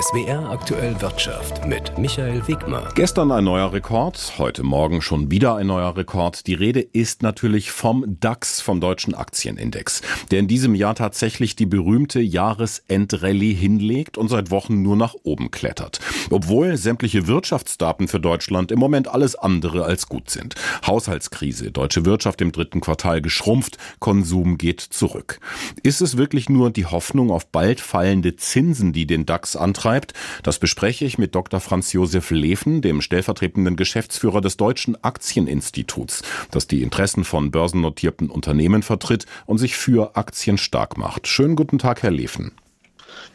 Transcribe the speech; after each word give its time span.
SWR 0.00 0.48
aktuell 0.48 0.98
Wirtschaft 1.02 1.66
mit 1.66 1.98
Michael 1.98 2.48
Wegmer. 2.48 2.88
Gestern 2.94 3.30
ein 3.30 3.44
neuer 3.44 3.70
Rekord, 3.70 4.32
heute 4.38 4.62
Morgen 4.62 5.02
schon 5.02 5.30
wieder 5.30 5.56
ein 5.56 5.66
neuer 5.66 5.94
Rekord. 5.94 6.46
Die 6.46 6.54
Rede 6.54 6.80
ist 6.80 7.22
natürlich 7.22 7.70
vom 7.70 8.18
DAX, 8.18 8.62
vom 8.62 8.80
deutschen 8.80 9.14
Aktienindex, 9.14 10.00
der 10.30 10.38
in 10.38 10.48
diesem 10.48 10.74
Jahr 10.74 10.94
tatsächlich 10.94 11.54
die 11.54 11.66
berühmte 11.66 12.20
Jahresendrallye 12.20 13.52
hinlegt 13.52 14.16
und 14.16 14.28
seit 14.28 14.50
Wochen 14.50 14.80
nur 14.80 14.96
nach 14.96 15.14
oben 15.22 15.50
klettert. 15.50 16.00
Obwohl 16.30 16.78
sämtliche 16.78 17.26
Wirtschaftsdaten 17.26 18.08
für 18.08 18.20
Deutschland 18.20 18.72
im 18.72 18.78
Moment 18.78 19.06
alles 19.08 19.34
andere 19.36 19.84
als 19.84 20.06
gut 20.06 20.30
sind. 20.30 20.54
Haushaltskrise, 20.86 21.72
deutsche 21.72 22.06
Wirtschaft 22.06 22.40
im 22.40 22.52
dritten 22.52 22.80
Quartal 22.80 23.20
geschrumpft, 23.20 23.76
Konsum 23.98 24.56
geht 24.56 24.80
zurück. 24.80 25.40
Ist 25.82 26.00
es 26.00 26.16
wirklich 26.16 26.48
nur 26.48 26.70
die 26.70 26.86
Hoffnung 26.86 27.30
auf 27.30 27.48
bald 27.48 27.82
fallende 27.82 28.36
Zinsen, 28.36 28.94
die 28.94 29.06
den 29.06 29.26
DAX 29.26 29.56
antreibt? 29.56 29.89
Treibt. 29.90 30.14
Das 30.44 30.58
bespreche 30.58 31.04
ich 31.04 31.18
mit 31.18 31.34
Dr. 31.34 31.60
Franz 31.60 31.92
Josef 31.92 32.30
Leven, 32.30 32.80
dem 32.80 33.00
stellvertretenden 33.00 33.74
Geschäftsführer 33.74 34.40
des 34.40 34.56
Deutschen 34.56 35.02
Aktieninstituts, 35.02 36.22
das 36.50 36.68
die 36.68 36.82
Interessen 36.82 37.24
von 37.24 37.50
börsennotierten 37.50 38.30
Unternehmen 38.30 38.82
vertritt 38.82 39.26
und 39.46 39.58
sich 39.58 39.76
für 39.76 40.16
Aktien 40.16 40.58
stark 40.58 40.96
macht. 40.96 41.26
Schönen 41.26 41.56
guten 41.56 41.78
Tag, 41.78 42.02
Herr 42.02 42.12
Leven. 42.12 42.52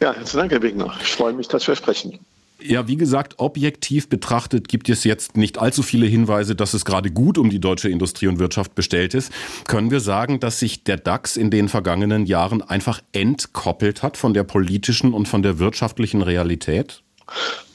Ja, 0.00 0.14
herzlichen 0.14 0.38
Dank, 0.38 0.52
Herr 0.52 0.62
Wegner. 0.62 0.94
Ich 1.02 1.12
freue 1.12 1.34
mich, 1.34 1.48
dass 1.48 1.68
wir 1.68 1.76
sprechen. 1.76 2.18
Ja, 2.58 2.88
wie 2.88 2.96
gesagt, 2.96 3.34
objektiv 3.38 4.08
betrachtet 4.08 4.68
gibt 4.68 4.88
es 4.88 5.04
jetzt 5.04 5.36
nicht 5.36 5.58
allzu 5.58 5.82
viele 5.82 6.06
Hinweise, 6.06 6.54
dass 6.54 6.72
es 6.72 6.86
gerade 6.86 7.10
gut 7.10 7.36
um 7.36 7.50
die 7.50 7.58
deutsche 7.58 7.90
Industrie 7.90 8.28
und 8.28 8.38
Wirtschaft 8.38 8.74
bestellt 8.74 9.12
ist. 9.12 9.30
Können 9.66 9.90
wir 9.90 10.00
sagen, 10.00 10.40
dass 10.40 10.58
sich 10.58 10.82
der 10.82 10.96
DAX 10.96 11.36
in 11.36 11.50
den 11.50 11.68
vergangenen 11.68 12.24
Jahren 12.24 12.62
einfach 12.62 13.02
entkoppelt 13.12 14.02
hat 14.02 14.16
von 14.16 14.32
der 14.32 14.44
politischen 14.44 15.12
und 15.12 15.28
von 15.28 15.42
der 15.42 15.58
wirtschaftlichen 15.58 16.22
Realität? 16.22 17.02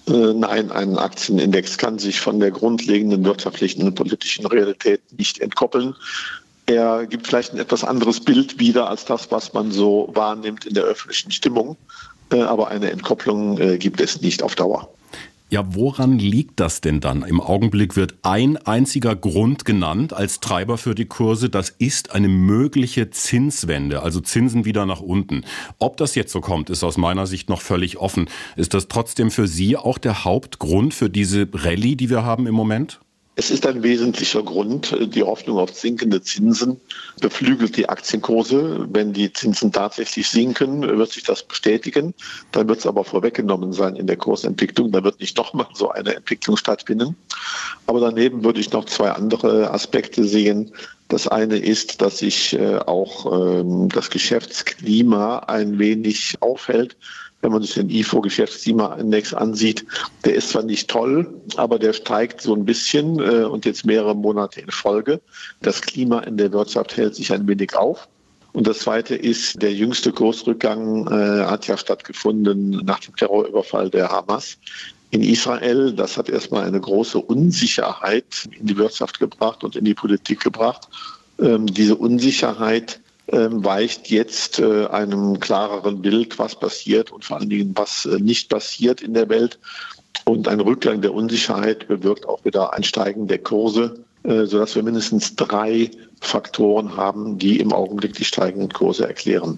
Äh, 0.07 0.33
nein, 0.33 0.71
ein 0.71 0.97
Aktienindex 0.97 1.77
kann 1.77 1.99
sich 1.99 2.19
von 2.19 2.39
der 2.39 2.49
grundlegenden 2.49 3.23
wirtschaftlichen 3.23 3.83
und 3.83 3.93
politischen 3.93 4.47
Realität 4.47 5.01
nicht 5.15 5.39
entkoppeln. 5.39 5.93
Er 6.65 7.05
gibt 7.05 7.27
vielleicht 7.27 7.53
ein 7.53 7.59
etwas 7.59 7.83
anderes 7.83 8.19
Bild 8.19 8.59
wieder 8.59 8.89
als 8.89 9.05
das, 9.05 9.31
was 9.31 9.53
man 9.53 9.71
so 9.71 10.09
wahrnimmt 10.13 10.65
in 10.65 10.73
der 10.73 10.83
öffentlichen 10.83 11.31
Stimmung. 11.31 11.77
Äh, 12.31 12.41
aber 12.41 12.69
eine 12.69 12.91
Entkopplung 12.91 13.57
äh, 13.57 13.77
gibt 13.77 14.01
es 14.01 14.21
nicht 14.21 14.43
auf 14.43 14.55
Dauer. 14.55 14.89
Ja, 15.51 15.65
woran 15.75 16.17
liegt 16.17 16.61
das 16.61 16.79
denn 16.79 17.01
dann? 17.01 17.23
Im 17.23 17.41
Augenblick 17.41 17.97
wird 17.97 18.15
ein 18.21 18.55
einziger 18.55 19.17
Grund 19.17 19.65
genannt 19.65 20.13
als 20.13 20.39
Treiber 20.39 20.77
für 20.77 20.95
die 20.95 21.07
Kurse. 21.07 21.49
Das 21.49 21.69
ist 21.71 22.15
eine 22.15 22.29
mögliche 22.29 23.09
Zinswende, 23.09 24.01
also 24.01 24.21
Zinsen 24.21 24.63
wieder 24.63 24.85
nach 24.85 25.01
unten. 25.01 25.43
Ob 25.77 25.97
das 25.97 26.15
jetzt 26.15 26.31
so 26.31 26.39
kommt, 26.39 26.69
ist 26.69 26.85
aus 26.85 26.95
meiner 26.95 27.27
Sicht 27.27 27.49
noch 27.49 27.59
völlig 27.59 27.97
offen. 27.97 28.29
Ist 28.55 28.73
das 28.73 28.87
trotzdem 28.87 29.29
für 29.29 29.45
Sie 29.45 29.75
auch 29.75 29.97
der 29.97 30.23
Hauptgrund 30.23 30.93
für 30.93 31.09
diese 31.09 31.49
Rallye, 31.53 31.97
die 31.97 32.09
wir 32.09 32.23
haben 32.23 32.47
im 32.47 32.55
Moment? 32.55 33.01
Es 33.35 33.49
ist 33.49 33.65
ein 33.65 33.81
wesentlicher 33.81 34.43
Grund. 34.43 34.95
Die 35.15 35.23
Hoffnung 35.23 35.57
auf 35.57 35.73
sinkende 35.73 36.21
Zinsen 36.21 36.81
beflügelt 37.21 37.77
die 37.77 37.87
Aktienkurse. 37.87 38.85
Wenn 38.91 39.13
die 39.13 39.31
Zinsen 39.31 39.71
tatsächlich 39.71 40.29
sinken, 40.29 40.81
wird 40.81 41.11
sich 41.11 41.23
das 41.23 41.43
bestätigen. 41.43 42.13
Dann 42.51 42.67
wird 42.67 42.79
es 42.79 42.85
aber 42.85 43.05
vorweggenommen 43.05 43.71
sein 43.71 43.95
in 43.95 44.05
der 44.05 44.17
Kursentwicklung. 44.17 44.91
Da 44.91 45.03
wird 45.05 45.21
nicht 45.21 45.37
nochmal 45.37 45.67
so 45.73 45.89
eine 45.89 46.15
Entwicklung 46.15 46.57
stattfinden. 46.57 47.15
Aber 47.87 48.01
daneben 48.01 48.43
würde 48.43 48.59
ich 48.59 48.73
noch 48.73 48.85
zwei 48.85 49.11
andere 49.11 49.71
Aspekte 49.71 50.25
sehen. 50.25 50.73
Das 51.07 51.27
eine 51.29 51.57
ist, 51.57 52.01
dass 52.01 52.17
sich 52.17 52.53
äh, 52.53 52.77
auch 52.79 53.31
ähm, 53.31 53.87
das 53.89 54.09
Geschäftsklima 54.09 55.39
ein 55.39 55.79
wenig 55.79 56.35
aufhält 56.41 56.97
wenn 57.41 57.51
man 57.51 57.61
sich 57.61 57.73
den 57.73 57.89
IFO-Geschäftsklimaindex 57.89 59.33
ansieht, 59.33 59.85
der 60.25 60.35
ist 60.35 60.49
zwar 60.49 60.63
nicht 60.63 60.89
toll, 60.89 61.27
aber 61.57 61.79
der 61.79 61.93
steigt 61.93 62.41
so 62.41 62.55
ein 62.55 62.65
bisschen 62.65 63.19
äh, 63.19 63.43
und 63.43 63.65
jetzt 63.65 63.85
mehrere 63.85 64.15
Monate 64.15 64.61
in 64.61 64.71
Folge. 64.71 65.21
Das 65.61 65.81
Klima 65.81 66.19
in 66.19 66.37
der 66.37 66.51
Wirtschaft 66.51 66.95
hält 66.97 67.15
sich 67.15 67.31
ein 67.33 67.47
wenig 67.47 67.75
auf. 67.75 68.07
Und 68.53 68.67
das 68.67 68.79
Zweite 68.79 69.15
ist, 69.15 69.61
der 69.61 69.73
jüngste 69.73 70.11
Kursrückgang 70.11 71.07
äh, 71.07 71.45
hat 71.45 71.67
ja 71.67 71.77
stattgefunden 71.77 72.81
nach 72.83 72.99
dem 72.99 73.15
Terrorüberfall 73.15 73.89
der 73.89 74.09
Hamas 74.09 74.57
in 75.11 75.23
Israel. 75.23 75.93
Das 75.93 76.17
hat 76.17 76.29
erstmal 76.29 76.65
eine 76.65 76.79
große 76.79 77.17
Unsicherheit 77.17 78.49
in 78.59 78.67
die 78.67 78.77
Wirtschaft 78.77 79.19
gebracht 79.19 79.63
und 79.63 79.75
in 79.75 79.85
die 79.85 79.93
Politik 79.93 80.41
gebracht. 80.41 80.89
Ähm, 81.39 81.65
diese 81.65 81.95
Unsicherheit 81.95 83.00
weicht 83.31 84.09
jetzt 84.09 84.59
äh, 84.59 84.85
einem 84.87 85.39
klareren 85.39 86.01
Bild, 86.01 86.37
was 86.37 86.55
passiert 86.55 87.11
und 87.11 87.25
vor 87.25 87.37
allen 87.37 87.49
Dingen, 87.49 87.71
was 87.75 88.05
äh, 88.05 88.19
nicht 88.19 88.49
passiert 88.49 89.01
in 89.01 89.13
der 89.13 89.29
Welt. 89.29 89.59
Und 90.25 90.47
ein 90.47 90.59
Rückgang 90.59 91.01
der 91.01 91.13
Unsicherheit 91.13 91.87
bewirkt 91.87 92.27
auch 92.27 92.43
wieder 92.45 92.73
ein 92.73 92.83
Steigen 92.83 93.27
der 93.27 93.39
Kurse, 93.39 94.03
äh, 94.23 94.45
sodass 94.45 94.75
wir 94.75 94.83
mindestens 94.83 95.35
drei 95.35 95.89
Faktoren 96.19 96.95
haben, 96.95 97.37
die 97.37 97.59
im 97.59 97.73
Augenblick 97.73 98.13
die 98.13 98.25
steigenden 98.25 98.71
Kurse 98.71 99.07
erklären. 99.07 99.57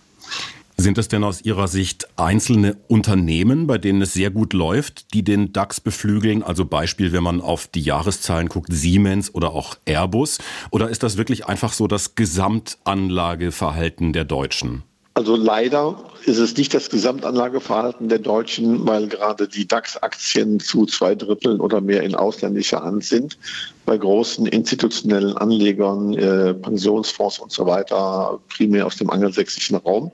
Sind 0.76 0.98
es 0.98 1.08
denn 1.08 1.24
aus 1.24 1.42
Ihrer 1.44 1.68
Sicht 1.68 2.08
einzelne 2.18 2.78
Unternehmen, 2.88 3.68
bei 3.68 3.78
denen 3.78 4.02
es 4.02 4.14
sehr 4.14 4.32
gut 4.32 4.54
läuft, 4.54 5.14
die 5.14 5.24
den 5.24 5.54
DAX 5.54 5.80
beflügeln? 5.80 6.42
Also 6.42 6.66
Beispiel, 6.66 7.12
wenn 7.12 7.24
man 7.24 7.42
auf 7.42 7.68
die 7.68 7.82
Jahreszahlen 7.82 8.50
guckt, 8.50 8.74
Siemens 8.74 9.34
oder 9.36 9.52
auch 9.52 9.76
Airbus? 9.86 10.40
Oder 10.72 10.90
ist 10.90 11.04
das 11.04 11.18
wirklich 11.18 11.46
einfach 11.46 11.74
so 11.74 11.88
das 11.88 12.16
Gesamtanlageverhalten 12.16 14.14
der 14.14 14.26
Deutschen? 14.26 14.84
Also 15.16 15.36
leider 15.36 15.96
ist 16.26 16.40
es 16.40 16.58
nicht 16.58 16.74
das 16.74 16.90
Gesamtanlageverhalten 16.90 18.10
der 18.10 18.18
Deutschen, 18.18 18.88
weil 18.88 19.08
gerade 19.08 19.48
die 19.48 19.68
DAX-Aktien 19.68 20.60
zu 20.60 20.88
zwei 20.88 21.14
Dritteln 21.14 21.60
oder 21.60 21.82
mehr 21.82 22.02
in 22.02 22.16
ausländischer 22.16 22.82
Hand 22.82 23.04
sind. 23.04 23.38
Bei 23.86 23.96
großen 23.96 24.48
institutionellen 24.48 25.38
Anlegern, 25.38 26.16
äh, 26.16 26.56
Pensionsfonds 26.56 27.38
und 27.38 27.52
so 27.52 27.68
weiter, 27.68 28.40
primär 28.50 28.88
aus 28.88 28.96
dem 28.96 29.12
angelsächsischen 29.12 29.76
Raum 29.76 30.12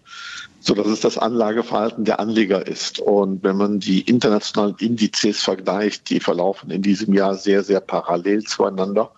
so 0.60 0.74
dass 0.74 0.88
es 0.88 1.00
das 1.00 1.18
Anlageverhalten 1.18 2.06
der 2.06 2.20
Anleger 2.20 2.68
ist. 2.68 3.00
Und 3.00 3.44
wenn 3.44 3.58
man 3.58 3.80
die 3.80 4.02
internationalen 4.02 4.76
Indizes 4.80 5.42
vergleicht, 5.42 6.10
die 6.10 6.20
verlaufen 6.20 6.70
in 6.72 6.82
diesem 6.82 7.14
Jahr 7.14 7.36
sehr, 7.36 7.64
sehr 7.64 7.80
parallel 7.80 8.44
zueinander. 8.44 9.12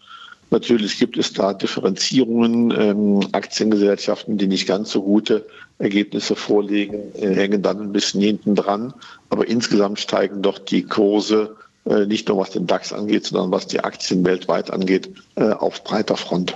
Natürlich 0.51 0.99
gibt 0.99 1.17
es 1.17 1.33
da 1.33 1.53
Differenzierungen. 1.53 2.71
Ähm, 2.77 3.19
Aktiengesellschaften, 3.31 4.37
die 4.37 4.47
nicht 4.47 4.67
ganz 4.67 4.91
so 4.91 5.01
gute 5.01 5.45
Ergebnisse 5.79 6.35
vorlegen, 6.35 7.15
äh, 7.15 7.33
hängen 7.33 7.61
dann 7.61 7.79
ein 7.79 7.93
bisschen 7.93 8.21
hinten 8.21 8.55
dran. 8.55 8.93
Aber 9.29 9.47
insgesamt 9.47 9.99
steigen 9.99 10.41
doch 10.41 10.59
die 10.59 10.83
Kurse, 10.83 11.55
äh, 11.85 12.05
nicht 12.05 12.27
nur 12.27 12.37
was 12.37 12.51
den 12.51 12.67
DAX 12.67 12.93
angeht, 12.93 13.25
sondern 13.25 13.51
was 13.51 13.65
die 13.65 13.79
Aktien 13.79 14.25
weltweit 14.25 14.71
angeht, 14.71 15.09
äh, 15.35 15.51
auf 15.51 15.83
breiter 15.83 16.17
Front. 16.17 16.53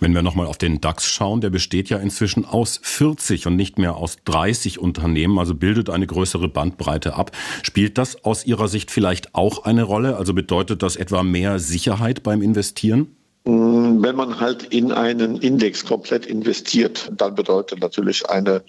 Wenn 0.00 0.14
wir 0.14 0.22
nochmal 0.22 0.46
auf 0.46 0.56
den 0.56 0.80
DAX 0.80 1.04
schauen, 1.04 1.42
der 1.42 1.50
besteht 1.50 1.90
ja 1.90 1.98
inzwischen 1.98 2.46
aus 2.46 2.80
40 2.82 3.46
und 3.46 3.56
nicht 3.56 3.78
mehr 3.78 3.96
aus 3.96 4.16
30 4.24 4.78
Unternehmen, 4.78 5.38
also 5.38 5.54
bildet 5.54 5.90
eine 5.90 6.06
größere 6.06 6.48
Bandbreite 6.48 7.14
ab. 7.14 7.32
Spielt 7.62 7.98
das 7.98 8.24
aus 8.24 8.46
Ihrer 8.46 8.68
Sicht 8.68 8.90
vielleicht 8.90 9.34
auch 9.34 9.64
eine 9.64 9.82
Rolle? 9.82 10.16
Also 10.16 10.32
bedeutet 10.32 10.82
das 10.82 10.96
etwa 10.96 11.22
mehr 11.22 11.58
Sicherheit 11.58 12.22
beim 12.22 12.40
Investieren? 12.40 13.14
Mm, 13.44 14.02
wenn 14.02 14.16
man 14.16 14.40
halt 14.40 14.64
in 14.64 14.90
einen 14.90 15.36
Index 15.36 15.84
komplett 15.84 16.24
investiert, 16.24 17.10
dann 17.14 17.34
bedeutet 17.34 17.80
natürlich 17.80 18.28
eine 18.28 18.62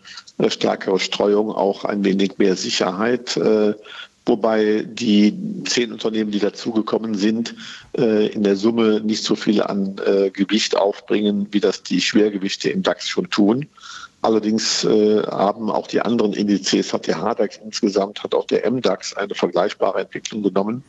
stärkere 0.48 1.00
Streuung 1.00 1.52
auch 1.52 1.86
ein 1.86 2.04
wenig 2.04 2.38
mehr 2.40 2.58
Sicherheit. 2.58 3.38
Wobei 4.26 4.86
die 4.88 5.34
zehn 5.66 5.92
Unternehmen, 5.92 6.32
die 6.32 6.40
dazugekommen 6.40 7.16
sind, 7.16 7.56
äh, 7.98 8.28
in 8.28 8.44
der 8.44 8.56
Summe 8.56 9.02
nicht 9.02 9.24
so 9.24 9.36
viel 9.36 9.62
an 9.64 10.00
äh, 10.06 10.30
Gewicht 10.30 10.78
aufbringen, 10.78 11.48
wie 11.52 11.60
das 11.60 11.82
die 11.82 12.02
Schwergewichte 12.02 12.70
im 12.70 12.84
DAX 12.84 13.10
schon 13.10 13.30
tun. 13.30 13.68
Allerdings 14.22 14.84
äh, 14.84 15.24
haben 15.24 15.72
auch 15.72 15.88
die 15.88 16.02
anderen 16.02 16.34
Indizes, 16.34 16.94
hat 16.94 17.08
der 17.08 17.18
HDAX 17.18 17.60
insgesamt, 17.64 18.24
hat 18.24 18.36
auch 18.36 18.46
der 18.46 18.70
MDAX 18.70 19.16
eine 19.16 19.34
vergleichbare 19.34 20.02
Entwicklung 20.02 20.44
genommen. 20.44 20.84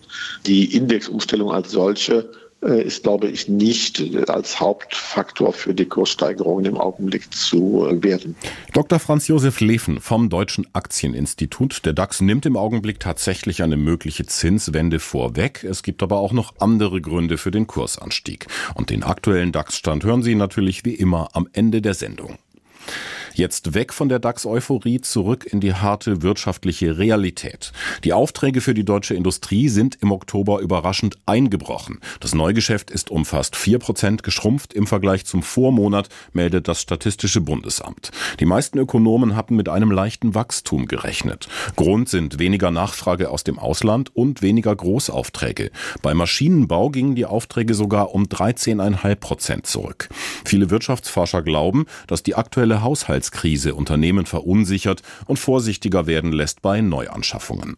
Die 0.44 0.76
Indexumstellung 0.76 1.50
als 1.50 1.70
solche 1.70 2.30
ist, 2.62 3.02
glaube 3.02 3.28
ich, 3.28 3.48
nicht 3.48 4.02
als 4.28 4.60
Hauptfaktor 4.60 5.52
für 5.52 5.74
die 5.74 5.86
Kurssteigerungen 5.86 6.64
im 6.64 6.76
Augenblick 6.78 7.32
zu 7.34 7.86
äh, 7.86 8.02
werden. 8.02 8.36
Dr. 8.72 8.98
Franz 8.98 9.28
Josef 9.28 9.60
Leven 9.60 10.00
vom 10.00 10.28
Deutschen 10.28 10.66
Aktieninstitut. 10.72 11.84
Der 11.84 11.92
DAX 11.92 12.20
nimmt 12.20 12.46
im 12.46 12.56
Augenblick 12.56 13.00
tatsächlich 13.00 13.62
eine 13.62 13.76
mögliche 13.76 14.26
Zinswende 14.26 15.00
vorweg. 15.00 15.64
Es 15.64 15.82
gibt 15.82 16.02
aber 16.02 16.18
auch 16.18 16.32
noch 16.32 16.54
andere 16.60 17.00
Gründe 17.00 17.36
für 17.36 17.50
den 17.50 17.66
Kursanstieg. 17.66 18.46
Und 18.74 18.90
den 18.90 19.02
aktuellen 19.02 19.50
DAX-Stand 19.50 20.04
hören 20.04 20.22
Sie 20.22 20.34
natürlich 20.34 20.84
wie 20.84 20.94
immer 20.94 21.30
am 21.32 21.48
Ende 21.52 21.82
der 21.82 21.94
Sendung. 21.94 22.38
Jetzt 23.34 23.74
weg 23.74 23.94
von 23.94 24.08
der 24.08 24.18
DAX-Euphorie, 24.18 25.00
zurück 25.00 25.46
in 25.50 25.60
die 25.60 25.74
harte 25.74 26.22
wirtschaftliche 26.22 26.98
Realität. 26.98 27.72
Die 28.04 28.12
Aufträge 28.12 28.60
für 28.60 28.74
die 28.74 28.84
deutsche 28.84 29.14
Industrie 29.14 29.68
sind 29.68 29.98
im 30.02 30.12
Oktober 30.12 30.60
überraschend 30.60 31.16
eingebrochen. 31.24 32.00
Das 32.20 32.34
Neugeschäft 32.34 32.90
ist 32.90 33.10
um 33.10 33.24
fast 33.24 33.56
vier 33.56 33.78
Prozent 33.78 34.22
geschrumpft 34.22 34.74
im 34.74 34.86
Vergleich 34.86 35.24
zum 35.24 35.42
Vormonat, 35.42 36.08
meldet 36.32 36.68
das 36.68 36.82
Statistische 36.82 37.40
Bundesamt. 37.40 38.10
Die 38.38 38.44
meisten 38.44 38.78
Ökonomen 38.78 39.34
hatten 39.34 39.56
mit 39.56 39.68
einem 39.68 39.90
leichten 39.90 40.34
Wachstum 40.34 40.86
gerechnet. 40.86 41.48
Grund 41.76 42.08
sind 42.08 42.38
weniger 42.38 42.70
Nachfrage 42.70 43.30
aus 43.30 43.44
dem 43.44 43.58
Ausland 43.58 44.14
und 44.14 44.42
weniger 44.42 44.76
Großaufträge. 44.76 45.70
Bei 46.02 46.12
Maschinenbau 46.12 46.90
gingen 46.90 47.14
die 47.14 47.26
Aufträge 47.26 47.74
sogar 47.74 48.14
um 48.14 48.24
13,5 48.24 49.14
Prozent 49.16 49.66
zurück. 49.66 50.08
Viele 50.44 50.70
Wirtschaftsforscher 50.70 51.42
glauben, 51.42 51.86
dass 52.06 52.22
die 52.22 52.34
aktuelle 52.34 52.82
Haushaltskrise 53.22 53.74
Unternehmen 53.74 54.26
verunsichert 54.26 55.02
und 55.26 55.38
vorsichtiger 55.38 56.06
werden 56.06 56.32
lässt 56.32 56.60
bei 56.60 56.80
Neuanschaffungen. 56.80 57.76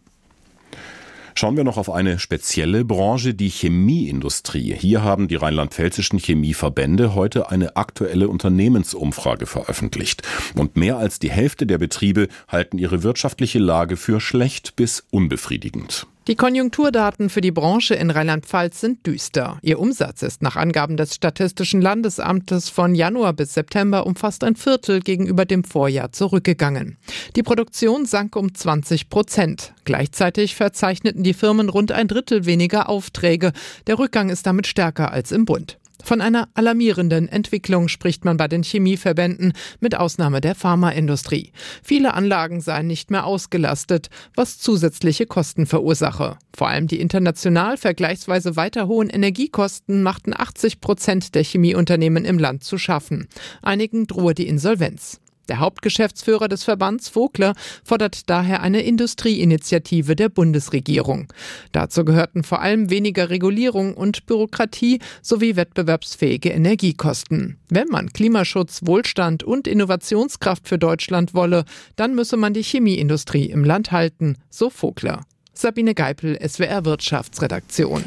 Schauen 1.37 1.57
wir 1.57 1.65
noch 1.65 1.77
auf 1.77 1.91
eine 1.91 2.17
spezielle 2.17 2.85
Branche, 2.85 3.33
die 3.33 3.49
Chemieindustrie. 3.49 4.73
Hier 4.73 5.03
haben 5.03 5.27
die 5.27 5.35
rheinland-pfälzischen 5.35 6.17
Chemieverbände 6.17 7.13
heute 7.13 7.51
eine 7.51 7.75
aktuelle 7.75 8.29
Unternehmensumfrage 8.29 9.45
veröffentlicht. 9.45 10.23
Und 10.55 10.77
mehr 10.77 10.97
als 10.97 11.19
die 11.19 11.29
Hälfte 11.29 11.67
der 11.67 11.77
Betriebe 11.77 12.29
halten 12.47 12.77
ihre 12.77 13.03
wirtschaftliche 13.03 13.59
Lage 13.59 13.97
für 13.97 14.21
schlecht 14.21 14.77
bis 14.77 15.03
unbefriedigend. 15.11 16.07
Die 16.27 16.35
Konjunkturdaten 16.35 17.29
für 17.29 17.41
die 17.41 17.51
Branche 17.51 17.93
in 17.93 18.09
Rheinland-Pfalz 18.09 18.81
sind 18.81 19.05
düster. 19.05 19.59
Ihr 19.61 19.77
Umsatz 19.77 20.23
ist 20.23 20.41
nach 20.41 20.55
Angaben 20.55 20.97
des 20.97 21.13
Statistischen 21.13 21.81
Landesamtes 21.81 22.67
von 22.67 22.95
Januar 22.95 23.33
bis 23.33 23.53
September 23.53 24.07
um 24.07 24.15
fast 24.15 24.43
ein 24.43 24.55
Viertel 24.55 25.01
gegenüber 25.01 25.45
dem 25.45 25.63
Vorjahr 25.63 26.11
zurückgegangen. 26.11 26.97
Die 27.35 27.43
Produktion 27.43 28.07
sank 28.07 28.35
um 28.35 28.55
20 28.55 29.09
Prozent. 29.11 29.75
Gleichzeitig 29.83 30.55
verzeichneten 30.55 31.21
die 31.21 31.35
Firmen 31.35 31.69
rund 31.69 31.91
ein 31.91 32.07
Drittel 32.07 32.47
weniger 32.47 32.89
Aufträge. 32.89 33.53
Der 33.85 33.99
Rückgang 33.99 34.29
ist 34.29 34.47
damit 34.47 34.65
stärker 34.65 35.11
als 35.11 35.31
im 35.31 35.45
Bund. 35.45 35.77
Von 36.05 36.21
einer 36.21 36.49
alarmierenden 36.53 37.27
Entwicklung 37.27 37.87
spricht 37.87 38.25
man 38.25 38.37
bei 38.37 38.47
den 38.47 38.61
Chemieverbänden, 38.61 39.53
mit 39.79 39.97
Ausnahme 39.97 40.39
der 40.39 40.53
Pharmaindustrie. 40.53 41.51
Viele 41.81 42.13
Anlagen 42.13 42.61
seien 42.61 42.85
nicht 42.85 43.09
mehr 43.09 43.25
ausgelastet, 43.25 44.11
was 44.35 44.59
zusätzliche 44.59 45.25
Kosten 45.25 45.65
verursache. 45.65 46.37
Vor 46.55 46.67
allem 46.67 46.85
die 46.85 46.99
international 46.99 47.77
vergleichsweise 47.77 48.55
weiter 48.55 48.87
hohen 48.87 49.09
Energiekosten 49.09 50.03
machten 50.03 50.35
80 50.35 50.79
Prozent 50.79 51.33
der 51.33 51.43
Chemieunternehmen 51.43 52.23
im 52.23 52.37
Land 52.37 52.63
zu 52.63 52.77
schaffen. 52.77 53.27
Einigen 53.63 54.05
drohe 54.05 54.35
die 54.35 54.47
Insolvenz. 54.47 55.19
Der 55.47 55.59
Hauptgeschäftsführer 55.59 56.47
des 56.47 56.63
Verbands 56.63 57.09
Vogler 57.09 57.53
fordert 57.83 58.29
daher 58.29 58.61
eine 58.61 58.81
Industrieinitiative 58.81 60.15
der 60.15 60.29
Bundesregierung. 60.29 61.31
Dazu 61.71 62.03
gehörten 62.05 62.43
vor 62.43 62.61
allem 62.61 62.89
weniger 62.89 63.29
Regulierung 63.29 63.93
und 63.93 64.25
Bürokratie 64.25 64.99
sowie 65.21 65.55
wettbewerbsfähige 65.55 66.49
Energiekosten. 66.49 67.57
Wenn 67.69 67.87
man 67.89 68.11
Klimaschutz, 68.11 68.81
Wohlstand 68.83 69.43
und 69.43 69.67
Innovationskraft 69.67 70.67
für 70.67 70.77
Deutschland 70.77 71.33
wolle, 71.33 71.65
dann 71.95 72.15
müsse 72.15 72.37
man 72.37 72.53
die 72.53 72.63
Chemieindustrie 72.63 73.45
im 73.45 73.63
Land 73.63 73.91
halten, 73.91 74.37
so 74.49 74.69
Vogler. 74.69 75.25
Sabine 75.53 75.95
Geipel, 75.95 76.37
SWR 76.45 76.83
Wirtschaftsredaktion. 76.85 78.03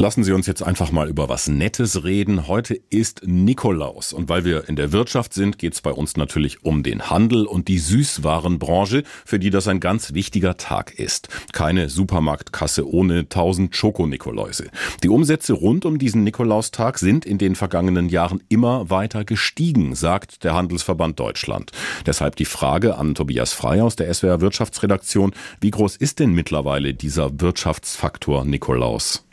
Lassen 0.00 0.22
Sie 0.22 0.30
uns 0.30 0.46
jetzt 0.46 0.62
einfach 0.62 0.92
mal 0.92 1.08
über 1.08 1.28
was 1.28 1.48
Nettes 1.48 2.04
reden. 2.04 2.46
Heute 2.46 2.78
ist 2.88 3.22
Nikolaus. 3.26 4.12
Und 4.12 4.28
weil 4.28 4.44
wir 4.44 4.68
in 4.68 4.76
der 4.76 4.92
Wirtschaft 4.92 5.34
sind, 5.34 5.58
geht 5.58 5.74
es 5.74 5.80
bei 5.80 5.90
uns 5.90 6.16
natürlich 6.16 6.64
um 6.64 6.84
den 6.84 7.10
Handel 7.10 7.46
und 7.46 7.66
die 7.66 7.80
Süßwarenbranche, 7.80 9.02
für 9.24 9.40
die 9.40 9.50
das 9.50 9.66
ein 9.66 9.80
ganz 9.80 10.14
wichtiger 10.14 10.56
Tag 10.56 10.96
ist. 10.96 11.28
Keine 11.52 11.88
Supermarktkasse 11.88 12.88
ohne 12.88 13.28
tausend 13.28 13.74
Schokonikoläuse. 13.74 14.70
Die 15.02 15.08
Umsätze 15.08 15.52
rund 15.54 15.84
um 15.84 15.98
diesen 15.98 16.22
Nikolaustag 16.22 17.00
sind 17.00 17.26
in 17.26 17.38
den 17.38 17.56
vergangenen 17.56 18.08
Jahren 18.08 18.40
immer 18.48 18.90
weiter 18.90 19.24
gestiegen, 19.24 19.96
sagt 19.96 20.44
der 20.44 20.54
Handelsverband 20.54 21.18
Deutschland. 21.18 21.72
Deshalb 22.06 22.36
die 22.36 22.44
Frage 22.44 22.96
an 22.98 23.16
Tobias 23.16 23.52
Frey 23.52 23.80
aus 23.80 23.96
der 23.96 24.14
SWR 24.14 24.40
Wirtschaftsredaktion. 24.40 25.32
Wie 25.60 25.72
groß 25.72 25.96
ist 25.96 26.20
denn 26.20 26.34
mittlerweile 26.34 26.94
dieser 26.94 27.40
Wirtschaftsfaktor 27.40 28.44
Nikolaus? 28.44 29.27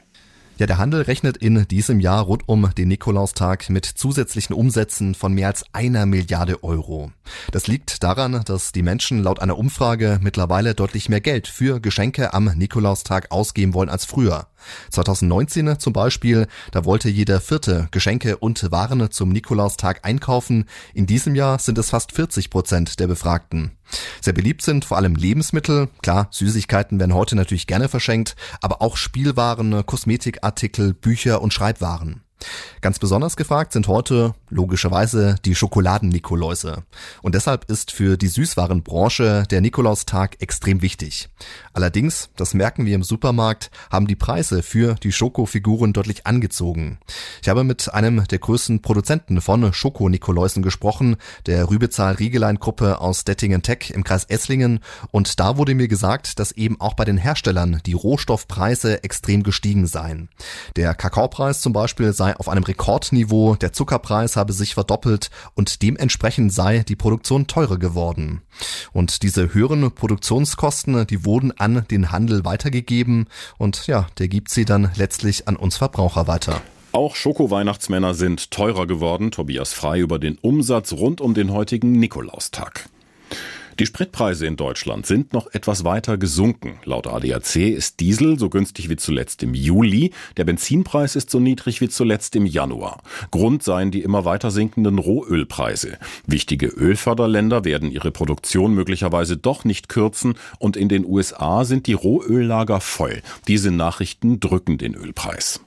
Ja, 0.57 0.67
der 0.67 0.77
Handel 0.77 1.01
rechnet 1.01 1.35
in 1.35 1.67
diesem 1.67 1.99
Jahr 1.99 2.23
rund 2.23 2.47
um 2.47 2.73
den 2.77 2.87
Nikolaustag 2.87 3.69
mit 3.69 3.83
zusätzlichen 3.83 4.55
Umsätzen 4.55 5.13
von 5.13 5.33
mehr 5.33 5.47
als 5.47 5.65
einer 5.73 6.05
Milliarde 6.05 6.63
Euro. 6.63 7.11
Das 7.51 7.67
liegt 7.67 8.03
daran, 8.03 8.41
dass 8.45 8.71
die 8.71 8.81
Menschen 8.81 9.21
laut 9.21 9.41
einer 9.41 9.57
Umfrage 9.57 10.17
mittlerweile 10.21 10.73
deutlich 10.73 11.09
mehr 11.09 11.19
Geld 11.19 11.49
für 11.49 11.81
Geschenke 11.81 12.33
am 12.33 12.45
Nikolaustag 12.55 13.31
ausgeben 13.31 13.73
wollen 13.73 13.89
als 13.89 14.05
früher. 14.05 14.47
2019 14.91 15.79
zum 15.79 15.93
Beispiel, 15.93 16.47
da 16.71 16.85
wollte 16.85 17.09
jeder 17.09 17.39
Vierte 17.39 17.87
Geschenke 17.91 18.37
und 18.37 18.71
Waren 18.71 19.09
zum 19.11 19.29
Nikolaustag 19.29 19.99
einkaufen. 20.03 20.65
In 20.93 21.05
diesem 21.05 21.35
Jahr 21.35 21.59
sind 21.59 21.77
es 21.77 21.89
fast 21.89 22.11
40 22.11 22.49
Prozent 22.49 22.99
der 22.99 23.07
Befragten. 23.07 23.71
Sehr 24.21 24.33
beliebt 24.33 24.61
sind 24.61 24.85
vor 24.85 24.97
allem 24.97 25.15
Lebensmittel. 25.15 25.89
Klar, 26.01 26.27
Süßigkeiten 26.31 26.99
werden 26.99 27.13
heute 27.13 27.35
natürlich 27.35 27.67
gerne 27.67 27.87
verschenkt, 27.87 28.35
aber 28.61 28.81
auch 28.81 28.97
Spielwaren, 28.97 29.85
Kosmetikartikel, 29.85 30.93
Bücher 30.93 31.41
und 31.41 31.53
Schreibwaren. 31.53 32.24
Ganz 32.81 32.99
besonders 32.99 33.35
gefragt 33.35 33.73
sind 33.73 33.87
heute 33.87 34.35
logischerweise 34.49 35.35
die 35.43 35.55
Schokoladen-Nikoläuse. 35.55 36.83
Und 37.21 37.35
deshalb 37.35 37.69
ist 37.69 37.91
für 37.91 38.17
die 38.17 38.27
Süßwarenbranche 38.27 39.45
der 39.49 39.61
Nikolaustag 39.61 40.41
extrem 40.41 40.81
wichtig. 40.81 41.29
Allerdings, 41.73 42.29
das 42.35 42.53
merken 42.53 42.85
wir 42.85 42.95
im 42.95 43.03
Supermarkt, 43.03 43.71
haben 43.89 44.07
die 44.07 44.15
Preise 44.15 44.61
für 44.61 44.95
die 44.95 45.11
Schokofiguren 45.11 45.93
deutlich 45.93 46.27
angezogen. 46.27 46.99
Ich 47.41 47.49
habe 47.49 47.63
mit 47.63 47.93
einem 47.93 48.25
der 48.27 48.39
größten 48.39 48.81
Produzenten 48.81 49.41
von 49.41 49.73
Schoko-Nikoläusen 49.73 50.61
gesprochen, 50.61 51.17
der 51.47 51.69
Rübezahl-Riegelein-Gruppe 51.69 53.01
aus 53.01 53.23
Dettingen-Tech 53.23 53.91
im 53.93 54.03
Kreis 54.03 54.25
Esslingen. 54.25 54.79
Und 55.11 55.39
da 55.39 55.57
wurde 55.57 55.73
mir 55.73 55.87
gesagt, 55.87 56.39
dass 56.39 56.51
eben 56.51 56.79
auch 56.79 56.93
bei 56.93 57.05
den 57.05 57.17
Herstellern 57.17 57.81
die 57.85 57.93
Rohstoffpreise 57.93 59.03
extrem 59.03 59.43
gestiegen 59.43 59.87
seien. 59.87 60.29
Der 60.75 60.93
Kakaopreis 60.93 61.61
zum 61.61 61.73
Beispiel 61.73 62.13
sei 62.13 62.24
sei 62.25 62.35
auf 62.37 62.49
einem 62.49 62.63
Rekordniveau, 62.63 63.55
der 63.55 63.71
Zuckerpreis 63.71 64.35
habe 64.35 64.51
sich 64.51 64.73
verdoppelt 64.73 65.29
und 65.53 65.83
dementsprechend 65.83 66.51
sei 66.51 66.79
die 66.79 66.95
Produktion 66.95 67.45
teurer 67.45 67.77
geworden. 67.77 68.41
Und 68.93 69.21
diese 69.21 69.53
höheren 69.53 69.91
Produktionskosten, 69.91 71.05
die 71.05 71.23
wurden 71.23 71.51
an 71.59 71.85
den 71.91 72.11
Handel 72.11 72.43
weitergegeben 72.43 73.27
und 73.57 73.85
ja, 73.85 74.07
der 74.17 74.27
gibt 74.27 74.49
sie 74.49 74.65
dann 74.65 74.91
letztlich 74.95 75.47
an 75.47 75.55
uns 75.55 75.77
Verbraucher 75.77 76.27
weiter. 76.27 76.61
Auch 76.93 77.15
Schoko-Weihnachtsmänner 77.15 78.13
sind 78.13 78.51
teurer 78.51 78.87
geworden. 78.87 79.29
Tobias 79.29 79.73
Frei 79.73 79.99
über 79.99 80.17
den 80.17 80.37
Umsatz 80.37 80.93
rund 80.93 81.19
um 81.19 81.33
den 81.33 81.51
heutigen 81.51 81.91
Nikolaustag. 81.91 82.89
Die 83.77 83.85
Spritpreise 83.85 84.47
in 84.47 84.55
Deutschland 84.55 85.05
sind 85.05 85.33
noch 85.33 85.47
etwas 85.53 85.83
weiter 85.83 86.17
gesunken. 86.17 86.79
Laut 86.85 87.07
ADAC 87.07 87.57
ist 87.57 87.99
Diesel 87.99 88.39
so 88.39 88.49
günstig 88.49 88.87
wie 88.89 88.95
zuletzt 88.95 89.43
im 89.43 89.53
Juli. 89.53 90.13
Der 90.37 90.45
Benzinpreis 90.45 91.17
ist 91.17 91.29
so 91.29 91.41
niedrig 91.41 91.81
wie 91.81 91.89
zuletzt 91.89 92.37
im 92.37 92.45
Januar. 92.45 93.01
Grund 93.31 93.63
seien 93.63 93.91
die 93.91 94.01
immer 94.01 94.23
weiter 94.23 94.49
sinkenden 94.49 94.97
Rohölpreise. 94.97 95.97
Wichtige 96.25 96.67
Ölförderländer 96.67 97.65
werden 97.65 97.91
ihre 97.91 98.11
Produktion 98.11 98.73
möglicherweise 98.73 99.35
doch 99.35 99.65
nicht 99.65 99.89
kürzen 99.89 100.35
und 100.57 100.77
in 100.77 100.87
den 100.87 101.05
USA 101.05 101.65
sind 101.65 101.87
die 101.87 101.93
Rohöllager 101.93 102.79
voll. 102.79 103.21
Diese 103.49 103.71
Nachrichten 103.71 104.39
drücken 104.39 104.77
den 104.77 104.95
Ölpreis. 104.95 105.64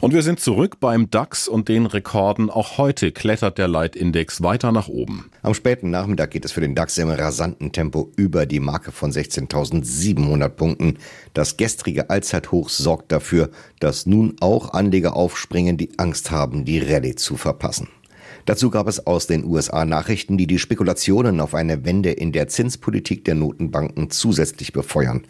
Und 0.00 0.12
wir 0.12 0.22
sind 0.22 0.40
zurück 0.40 0.80
beim 0.80 1.10
DAX 1.10 1.48
und 1.48 1.68
den 1.68 1.86
Rekorden. 1.86 2.50
Auch 2.50 2.78
heute 2.78 3.12
klettert 3.12 3.56
der 3.58 3.68
Leitindex 3.68 4.42
weiter 4.42 4.70
nach 4.70 4.88
oben. 4.88 5.30
Am 5.42 5.54
späten 5.54 5.90
Nachmittag 5.90 6.30
geht 6.30 6.44
es 6.44 6.52
für 6.52 6.60
den 6.60 6.74
DAX 6.74 6.98
im 6.98 7.08
rasanten 7.08 7.72
Tempo 7.72 8.12
über 8.16 8.44
die 8.44 8.60
Marke 8.60 8.92
von 8.92 9.12
16.700 9.12 10.48
Punkten. 10.50 10.98
Das 11.32 11.56
gestrige 11.56 12.10
Allzeithoch 12.10 12.68
sorgt 12.68 13.12
dafür, 13.12 13.50
dass 13.80 14.06
nun 14.06 14.36
auch 14.40 14.74
Anleger 14.74 15.16
aufspringen, 15.16 15.76
die 15.76 15.98
Angst 15.98 16.30
haben, 16.30 16.64
die 16.64 16.80
Rallye 16.80 17.14
zu 17.14 17.36
verpassen. 17.36 17.88
Dazu 18.46 18.68
gab 18.68 18.88
es 18.88 19.06
aus 19.06 19.26
den 19.26 19.44
USA 19.44 19.86
Nachrichten, 19.86 20.36
die 20.36 20.46
die 20.46 20.58
Spekulationen 20.58 21.40
auf 21.40 21.54
eine 21.54 21.84
Wende 21.86 22.10
in 22.10 22.30
der 22.30 22.46
Zinspolitik 22.48 23.24
der 23.24 23.34
Notenbanken 23.34 24.10
zusätzlich 24.10 24.72
befeuern. 24.72 25.22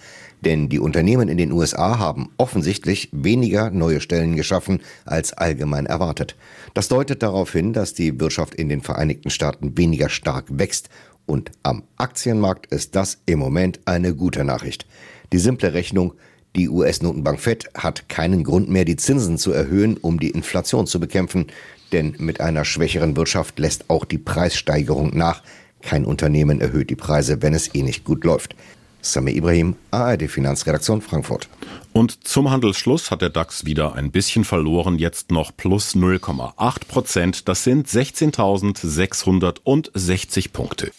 Denn 0.44 0.68
die 0.68 0.80
Unternehmen 0.80 1.28
in 1.28 1.38
den 1.38 1.52
USA 1.52 1.98
haben 1.98 2.30
offensichtlich 2.38 3.08
weniger 3.12 3.70
neue 3.70 4.00
Stellen 4.00 4.34
geschaffen 4.34 4.80
als 5.04 5.32
allgemein 5.32 5.86
erwartet. 5.86 6.36
Das 6.74 6.88
deutet 6.88 7.22
darauf 7.22 7.52
hin, 7.52 7.72
dass 7.72 7.94
die 7.94 8.18
Wirtschaft 8.18 8.54
in 8.54 8.68
den 8.68 8.80
Vereinigten 8.80 9.30
Staaten 9.30 9.78
weniger 9.78 10.08
stark 10.08 10.46
wächst. 10.50 10.88
Und 11.24 11.52
am 11.62 11.84
Aktienmarkt 11.96 12.66
ist 12.66 12.96
das 12.96 13.18
im 13.26 13.38
Moment 13.38 13.80
eine 13.84 14.14
gute 14.14 14.44
Nachricht. 14.44 14.86
Die 15.32 15.38
simple 15.38 15.72
Rechnung, 15.72 16.14
die 16.56 16.68
US-Notenbank 16.68 17.40
Fed 17.40 17.68
hat 17.74 18.08
keinen 18.08 18.44
Grund 18.44 18.70
mehr, 18.70 18.84
die 18.84 18.94
Zinsen 18.96 19.38
zu 19.38 19.50
erhöhen, 19.50 19.96
um 19.96 20.20
die 20.20 20.30
Inflation 20.30 20.86
zu 20.86 21.00
bekämpfen, 21.00 21.46
denn 21.94 22.14
mit 22.18 22.40
einer 22.40 22.66
schwächeren 22.66 23.16
Wirtschaft 23.16 23.58
lässt 23.58 23.88
auch 23.88 24.04
die 24.04 24.18
Preissteigerung 24.18 25.16
nach, 25.16 25.40
Kein 25.84 26.04
Unternehmen 26.06 26.60
erhöht 26.60 26.88
die 26.88 26.96
Preise, 26.96 27.42
wenn 27.42 27.52
es 27.52 27.74
eh 27.74 27.82
nicht 27.82 28.04
gut 28.04 28.24
läuft. 28.24 28.56
Sami 29.02 29.32
Ibrahim, 29.32 29.76
ARD 29.90 30.30
Finanzredaktion 30.30 31.02
Frankfurt. 31.02 31.50
Und 31.92 32.26
zum 32.26 32.50
Handelsschluss 32.50 33.10
hat 33.10 33.20
der 33.20 33.28
DAX 33.28 33.66
wieder 33.66 33.94
ein 33.94 34.10
bisschen 34.10 34.44
verloren, 34.44 34.98
jetzt 34.98 35.30
noch 35.30 35.54
plus 35.54 35.94
0,8 35.94 36.86
Prozent. 36.88 37.48
Das 37.48 37.64
sind 37.64 37.86
16.660 37.86 40.52
Punkte. 40.52 40.90